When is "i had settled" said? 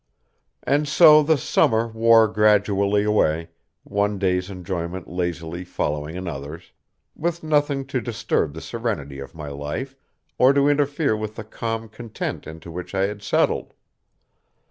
12.95-13.75